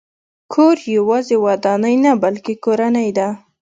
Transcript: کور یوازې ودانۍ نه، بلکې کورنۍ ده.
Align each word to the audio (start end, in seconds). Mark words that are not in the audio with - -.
کور 0.53 0.75
یوازې 0.97 1.35
ودانۍ 1.45 1.95
نه، 2.05 2.11
بلکې 2.23 2.53
کورنۍ 2.63 3.09
ده. 3.17 3.27